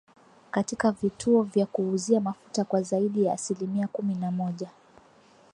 [0.51, 4.69] katika vituo vya kuuzia mafuta kwa zaidi ya asilimia kumi na moja